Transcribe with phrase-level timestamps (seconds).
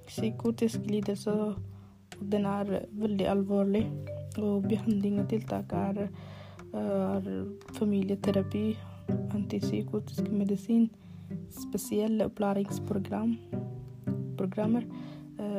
[0.07, 1.55] psykotisk lidelse, og
[2.33, 3.93] den er veldig alvorlig.
[4.39, 6.07] Og behandling og tiltak er,
[6.73, 8.79] er familieterapi,
[9.35, 10.91] antipsykotisk medisin,
[11.51, 13.37] spesielle opplæringsprogram,
[14.39, 14.83] programmer,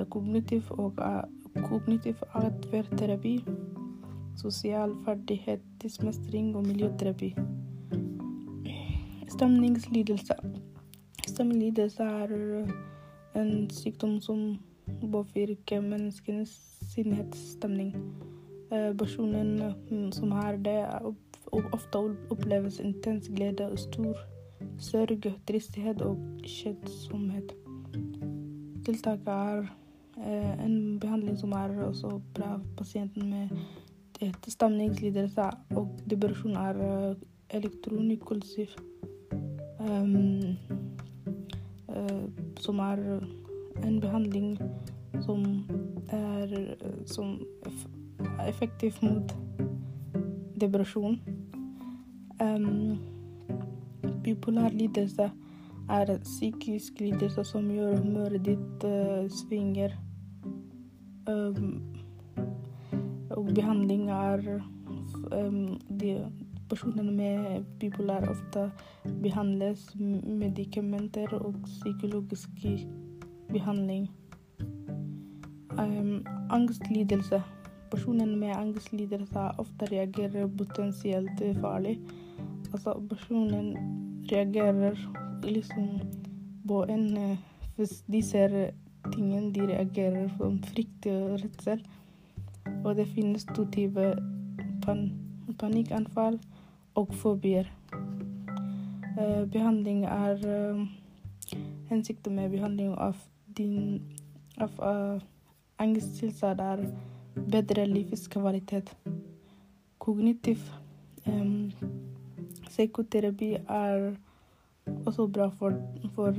[0.10, 0.94] kognitiv og
[1.56, 3.46] kognitiv atferdterapi,
[4.36, 7.36] sosial ferdighetsmestring og miljøterapi.
[9.30, 10.34] Stemningslidelse.
[11.28, 12.34] Stemningslidelse er
[13.36, 14.60] en sykdom som
[15.02, 16.52] påvirker menneskenes
[16.94, 17.96] sinnhetsstemning.
[18.98, 20.80] Personen som har det,
[21.52, 21.98] ofte
[22.34, 24.18] oppleves intens glede og stor
[24.80, 27.54] sørg, tristhet og kjedsomhet.
[28.86, 29.68] Tiltaket er
[30.66, 33.50] en behandling som er også bra for pasienten med
[34.48, 36.82] stemningslidelse og depresjon er
[37.50, 38.76] elektronikkulsiv,
[39.84, 40.56] Um,
[41.88, 42.24] uh,
[42.60, 43.20] som er
[43.84, 44.60] en behandling
[45.22, 45.66] som
[46.10, 47.42] er som
[48.48, 49.36] effektiv mot
[50.62, 51.20] depresjon.
[52.40, 52.98] Um,
[54.24, 55.32] bipolar lidelse
[55.90, 59.92] er psykisk lidelse som gjør humøret ditt uh, svinger.
[61.28, 61.93] Um,
[63.38, 64.62] og behandling er
[65.32, 66.32] um, de
[66.74, 68.72] Personer med bipolar ofte
[69.22, 69.96] behandles
[70.26, 72.50] medikamenter og psykologisk
[73.52, 74.08] behandling.
[75.78, 77.42] Um, angstlidelse.
[77.92, 82.00] Personer med angstlidelse ofte reagerer potensielt farlig.
[82.74, 83.78] Altså, personen
[84.32, 84.96] reagerer
[85.44, 86.00] liksom
[86.68, 87.38] på en
[87.76, 88.72] Hvis de ser
[89.14, 91.86] tingene de reagerer som frykt og redsel.
[92.84, 94.18] Og det finnes to typer
[94.84, 95.12] pan
[95.60, 96.40] panikkanfall
[96.96, 97.70] og fobier.
[99.18, 100.88] Uh, behandling er uh,
[101.90, 103.16] Hensikten med behandling av
[103.58, 104.02] din
[104.58, 105.22] av uh,
[105.78, 106.86] angsttilstand er
[107.36, 108.96] bedre livskvalitet.
[110.00, 110.60] Kognitiv
[111.28, 111.72] um,
[112.68, 114.16] psykoterapi er
[115.06, 115.78] også bra for,
[116.16, 116.34] for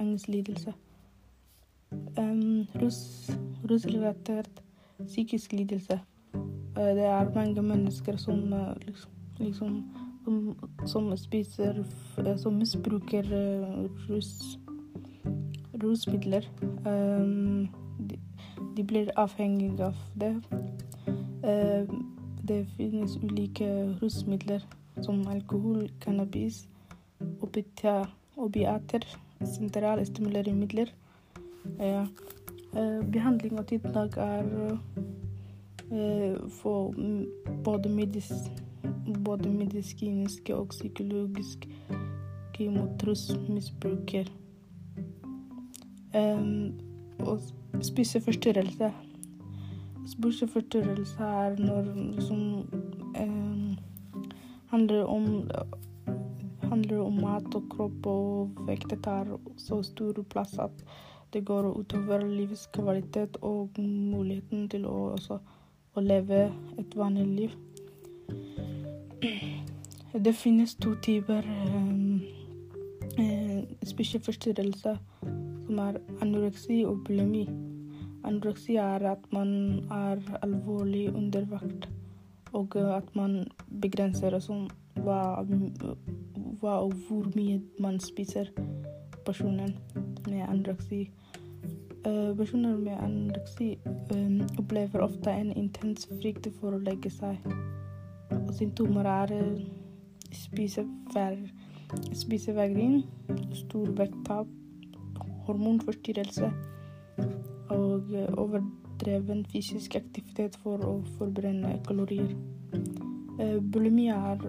[0.00, 0.74] angstlidelse.
[2.18, 3.30] Um, rus,
[3.70, 4.62] rusrelatert
[5.06, 6.00] psykisk lidelse.
[6.76, 8.54] det er mange mennesker som
[8.86, 9.84] liksom liksom
[10.24, 10.54] som,
[10.86, 11.84] som spiser
[12.36, 13.26] Som misbruker
[14.08, 14.58] rus,
[15.82, 16.46] rusmidler.
[17.98, 18.18] De,
[18.76, 20.42] de, blir avhengige av det.
[22.42, 23.68] Det finnes ulike
[24.02, 24.62] rusmidler
[25.02, 26.68] som alkohol, cannabis,
[28.36, 29.06] opiater,
[29.44, 30.92] sentrale stimuleremidler.
[31.78, 32.06] Ja.
[32.72, 34.44] Uh, behandling i dag er
[35.90, 36.94] uh, for
[37.64, 38.32] både medis,
[39.24, 41.68] både medisinske og psykologiske
[42.70, 44.32] mot.
[46.14, 46.72] Um,
[47.18, 47.40] og
[47.82, 48.92] spiseforstyrrelse.
[50.06, 52.40] Spiseforstyrrelse er når som
[53.20, 53.78] um,
[54.66, 55.50] handler om
[56.72, 59.28] handler om mat og kropp og vekt tar
[59.60, 60.84] så stor plass at
[61.32, 65.38] det går utover livskvalitet og muligheten til å, også,
[65.96, 66.46] å leve
[66.80, 67.56] et vanlig liv.
[70.26, 72.20] Det finnes to typer um,
[73.16, 77.46] uh, spiseforstyrrelser, som er anoreksi og bulimi.
[78.28, 79.54] Anoreksi er at man
[79.88, 81.88] er alvorlig undervakt,
[82.52, 83.40] og at man
[83.80, 84.68] begrenser som
[85.00, 85.40] hva,
[86.68, 88.44] og hvor mye man spiser.
[89.26, 89.76] Personen
[90.28, 91.10] med anoreksi.
[92.06, 93.78] Uh, personer med anoreksi
[94.14, 97.38] um, opplever ofte en intens frykt for å legge seg.
[98.30, 99.34] Og symptomer er
[102.14, 103.02] spisevegring,
[103.54, 104.46] stor vekttap,
[105.46, 106.50] hormonforstyrrelse
[107.72, 112.34] og overdreven fysisk aktivitet for å forbrenne kalorier.
[113.40, 114.46] Eh, Bulimia er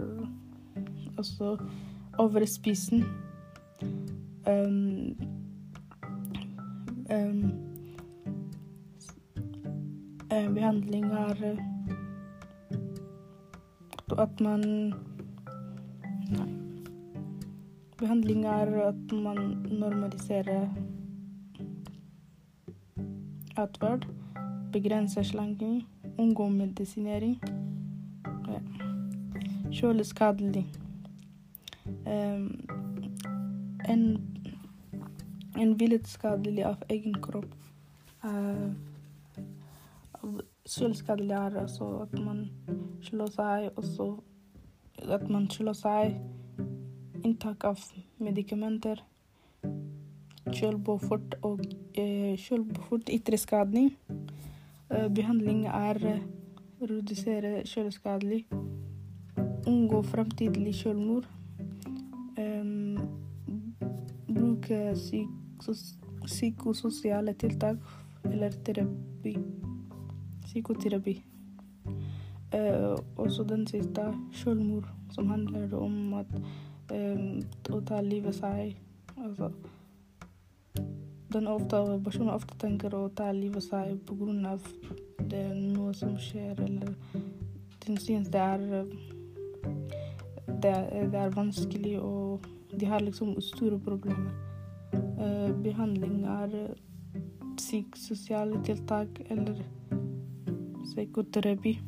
[1.18, 1.57] også
[2.18, 3.06] overspisen.
[4.48, 5.15] Um,
[7.10, 7.74] um,
[10.54, 11.57] behandling er
[14.18, 14.94] at man
[16.30, 16.50] Nei.
[17.98, 20.69] Behandling er at man normaliserer
[23.57, 24.07] atferd,
[24.71, 25.83] begrenser slanking,
[26.18, 27.38] unngår medisinering.
[28.48, 28.59] Ja.
[29.71, 30.82] Kjøleskadelig.
[32.06, 32.48] Um,
[33.88, 34.04] en,
[35.60, 37.54] en villet skadelig av egen kropp.
[40.66, 42.46] Selvskadelig er altså at man
[43.04, 44.08] slår seg, og så
[45.12, 46.14] at man slår seg
[47.24, 47.82] inntak av
[48.24, 49.02] medikamenter,
[50.54, 51.64] kjølbofort og
[52.00, 53.92] eh, kjølbofort ytre skadning.
[54.90, 56.26] Eh, behandling er eh,
[56.84, 58.44] redusere kjøleskadelig,
[59.68, 61.24] unngå fremtidig eh,
[64.27, 64.95] bruke
[66.25, 67.77] psykososiale tiltak
[68.25, 69.38] eller terapi.
[70.45, 71.24] Psykoterapi.
[72.53, 76.35] Uh, også den siste, selvmord, som handler om at
[77.74, 78.75] å ta livet seg
[79.18, 79.50] Altså
[81.33, 83.95] den ofte, Personen ofte tenker å ta livet seg
[84.45, 84.68] av
[85.31, 86.94] det er noe som skjer, eller
[87.85, 88.85] den synes det er
[90.63, 92.45] det er, det er vanskelig, og
[92.80, 94.31] de har liksom store problemer.
[94.94, 96.74] Uh, behandling er
[97.57, 99.60] psykososiale tiltak eller
[100.83, 101.80] psykoterapi.